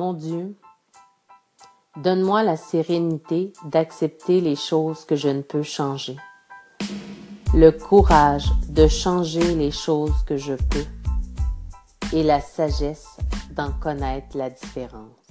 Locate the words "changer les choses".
8.88-10.22